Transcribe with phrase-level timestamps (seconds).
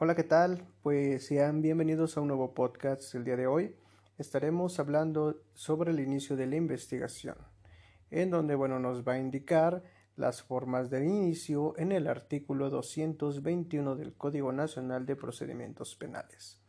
[0.00, 0.64] Hola, ¿qué tal?
[0.80, 3.74] Pues sean bienvenidos a un nuevo podcast el día de hoy.
[4.16, 7.34] Estaremos hablando sobre el inicio de la investigación,
[8.12, 9.82] en donde, bueno, nos va a indicar
[10.14, 16.60] las formas del inicio en el artículo 221 del Código Nacional de Procedimientos Penales,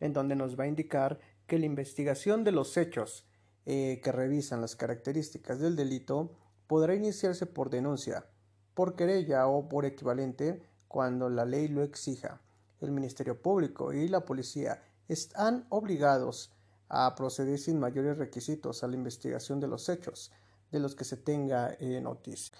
[0.00, 3.28] en donde nos va a indicar que la investigación de los hechos
[3.66, 6.32] eh, que revisan las características del delito
[6.66, 8.24] podrá iniciarse por denuncia,
[8.72, 12.40] por querella o por equivalente cuando la ley lo exija
[12.80, 16.50] el Ministerio Público y la Policía están obligados
[16.88, 20.32] a proceder sin mayores requisitos a la investigación de los hechos
[20.70, 22.54] de los que se tenga eh, noticia.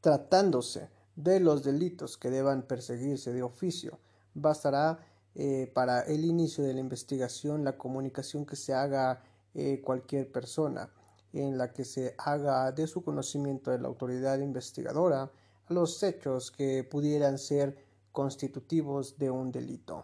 [0.00, 3.98] Tratándose de los delitos que deban perseguirse de oficio,
[4.34, 4.98] bastará
[5.34, 9.22] eh, para el inicio de la investigación la comunicación que se haga
[9.54, 10.90] eh, cualquier persona
[11.32, 15.30] en la que se haga de su conocimiento de la autoridad investigadora
[15.68, 17.85] los hechos que pudieran ser
[18.16, 20.02] constitutivos de un delito.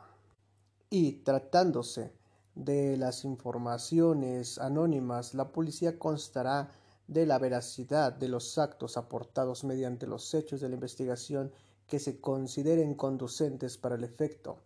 [0.91, 2.13] Y tratándose
[2.55, 6.71] de las informaciones anónimas, la policía constará
[7.09, 11.53] de la veracidad de los actos aportados mediante los hechos de la investigación
[11.87, 14.59] que se consideren conducentes para el efecto.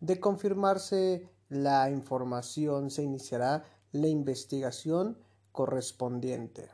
[0.00, 3.62] De confirmarse la información se iniciará
[3.92, 5.16] la investigación
[5.52, 6.68] correspondiente.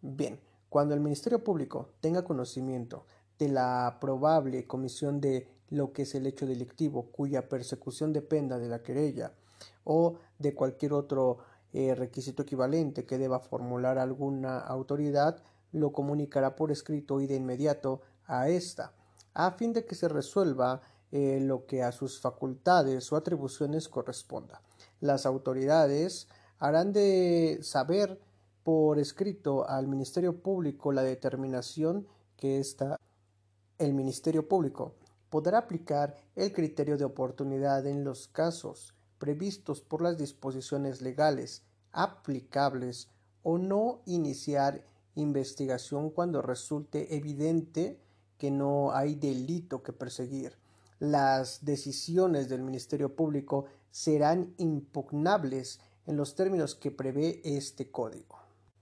[0.00, 3.04] Bien, cuando el Ministerio Público tenga conocimiento
[3.38, 8.68] de la probable comisión de lo que es el hecho delictivo cuya persecución dependa de
[8.68, 9.32] la querella
[9.84, 11.38] o de cualquier otro
[11.72, 15.42] eh, requisito equivalente que deba formular alguna autoridad,
[15.72, 18.92] lo comunicará por escrito y de inmediato a ésta,
[19.34, 20.80] a fin de que se resuelva
[21.12, 24.62] eh, lo que a sus facultades o atribuciones corresponda.
[25.00, 28.18] Las autoridades harán de saber
[28.64, 32.98] por escrito al Ministerio Público la determinación que está
[33.78, 34.94] el Ministerio Público
[35.30, 43.08] podrá aplicar el criterio de oportunidad en los casos previstos por las disposiciones legales aplicables
[43.42, 44.84] o no iniciar
[45.14, 47.98] investigación cuando resulte evidente
[48.38, 50.58] que no hay delito que perseguir.
[50.98, 58.36] Las decisiones del Ministerio Público serán impugnables en los términos que prevé este código.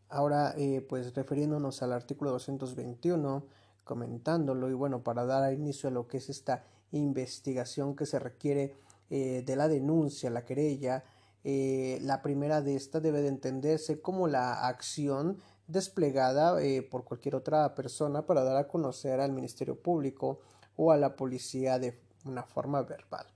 [0.08, 3.44] Ahora, eh, pues refiriéndonos al artículo 221,
[3.84, 8.74] comentándolo y bueno, para dar inicio a lo que es esta investigación que se requiere
[9.10, 11.04] eh, de la denuncia, la querella,
[11.44, 17.34] eh, la primera de esta debe de entenderse como la acción desplegada eh, por cualquier
[17.34, 20.40] otra persona para dar a conocer al Ministerio Público
[20.76, 23.26] o a la policía de una forma verbal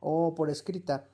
[0.00, 1.04] o por escrita.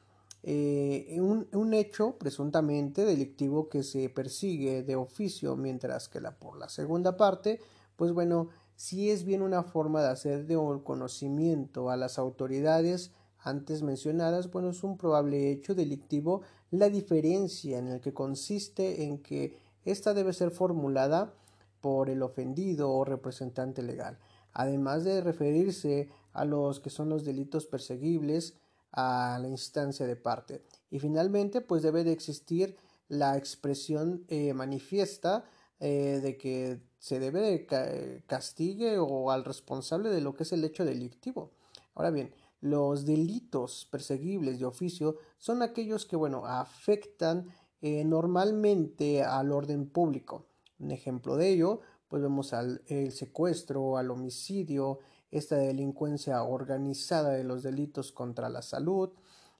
[0.45, 6.69] un, un, hecho presuntamente delictivo que se persigue de oficio, mientras que la por la
[6.69, 7.61] segunda parte,
[7.97, 13.13] pues bueno, si es bien una forma de hacer de un conocimiento a las autoridades
[13.39, 19.19] antes mencionadas, bueno, es un probable hecho delictivo la diferencia en el que consiste en
[19.19, 21.35] que ésta debe ser formulada
[21.81, 24.19] por el ofendido o representante legal,
[24.53, 28.55] además de referirse a los que son los delitos perseguibles
[28.93, 30.63] a la instancia de parte.
[30.91, 32.77] Y finalmente, pues debe de existir
[33.09, 35.45] la expresión eh, manifiesta
[35.81, 40.65] eh, de que se debe de castigue o al responsable de lo que es el
[40.65, 41.51] hecho delictivo.
[41.95, 42.33] Ahora bien,
[42.63, 47.51] los delitos perseguibles de oficio son aquellos que, bueno, afectan
[47.83, 50.47] eh, normalmente al orden público.
[50.79, 55.01] Un ejemplo de ello, pues vemos al el secuestro, al homicidio,
[55.31, 59.11] esta delincuencia organizada de los delitos contra la salud,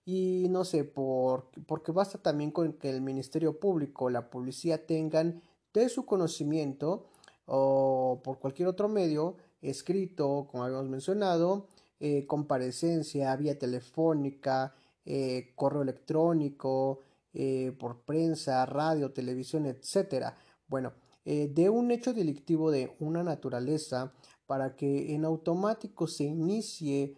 [0.07, 5.43] y no sé, por, porque basta también con que el Ministerio Público, la policía tengan
[5.75, 7.11] de su conocimiento
[7.47, 11.69] o por cualquier otro medio, escrito, como habíamos mencionado,
[12.01, 14.75] eh, comparecencia, vía telefónica,
[15.05, 17.01] eh, correo electrónico,
[17.33, 20.37] eh, por prensa, radio, televisión, etcétera.
[20.67, 20.93] Bueno,
[21.25, 24.13] de un hecho delictivo de una naturaleza
[24.47, 27.17] para que en automático se inicie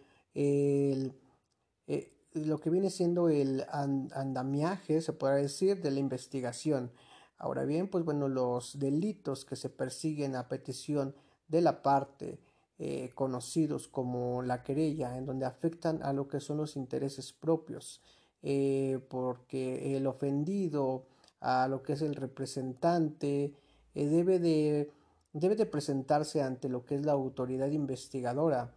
[2.33, 6.89] lo que viene siendo el andamiaje, se podrá decir, de la investigación.
[7.37, 11.15] Ahora bien, pues bueno, los delitos que se persiguen a petición
[11.47, 12.39] de la parte
[12.79, 18.01] eh, conocidos como la querella, en donde afectan a lo que son los intereses propios,
[18.43, 21.07] eh, porque el ofendido,
[21.39, 23.55] a lo que es el representante,
[23.95, 24.91] eh, debe, de,
[25.33, 28.73] debe de presentarse ante lo que es la autoridad investigadora,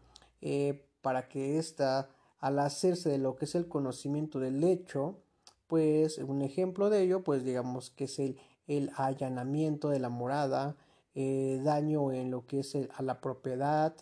[1.03, 2.09] para que ésta,
[2.39, 5.19] al hacerse de lo que es el conocimiento del hecho,
[5.67, 8.39] pues un ejemplo de ello, pues digamos que es el
[8.71, 10.77] el allanamiento de la morada,
[11.17, 13.97] eh, daño en lo que es a la propiedad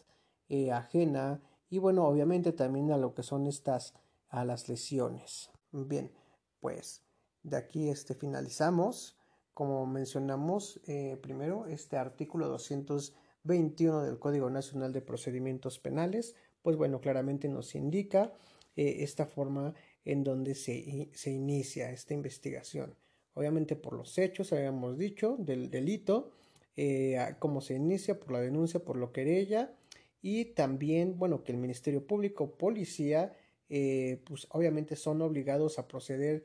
[0.51, 3.95] eh, ajena y bueno, obviamente también a lo que son estas,
[4.29, 5.51] a las lesiones.
[5.73, 6.13] Bien,
[6.61, 7.03] pues
[7.43, 9.17] de aquí este, finalizamos.
[9.55, 17.01] Como mencionamos eh, primero, este artículo 221 del Código Nacional de Procedimientos Penales, pues bueno,
[17.01, 18.35] claramente nos indica
[18.77, 19.75] esta forma
[20.05, 22.95] en donde se, se, inicia esta investigación.
[23.39, 26.33] Obviamente por los hechos, habíamos dicho, del delito,
[26.77, 29.73] eh, cómo se inicia, por la denuncia, por lo querella,
[30.21, 33.37] y también, bueno, que el Ministerio Público, Policía,
[33.69, 36.45] eh, pues obviamente son obligados a proceder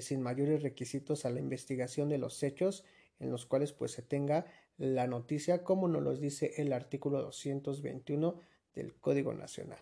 [0.00, 2.84] sin mayores requisitos a la investigación de los hechos
[3.22, 4.46] en los cuales pues se tenga
[4.78, 8.40] la noticia como nos lo dice el artículo 221
[8.74, 9.78] del Código Nacional.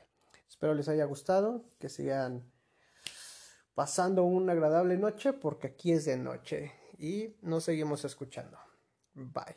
[0.49, 2.45] Espero les haya gustado, que sigan
[3.75, 8.59] pasando una agradable noche porque aquí es de noche y nos seguimos escuchando.
[9.15, 9.57] Bye.